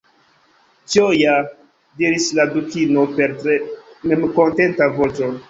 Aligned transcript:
"Tio 0.93 1.09
ja," 1.15 1.35
diris 2.03 2.25
la 2.39 2.47
Dukino 2.55 3.05
per 3.21 3.31
tre 3.45 3.59
memkontenta 4.15 4.91
voĉo." 4.99 5.33